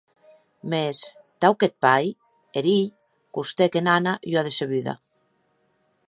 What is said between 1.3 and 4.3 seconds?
tau qu'eth pair, eth hilh costèc en Anna